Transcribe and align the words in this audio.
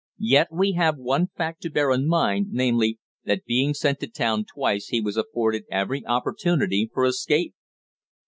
Yet, 0.23 0.47
we 0.51 0.71
have 0.71 0.97
one 0.97 1.27
fact 1.27 1.61
to 1.61 1.69
bear 1.69 1.91
in 1.91 2.07
mind, 2.07 2.47
namely, 2.49 2.97
that 3.25 3.45
being 3.45 3.75
sent 3.75 3.99
to 3.99 4.07
town 4.07 4.45
twice 4.45 4.87
he 4.87 4.99
was 4.99 5.15
afforded 5.15 5.65
every 5.69 6.03
opportunity 6.07 6.89
for 6.91 7.05
escape." 7.05 7.53